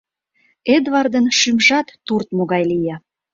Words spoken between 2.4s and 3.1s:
гай лие.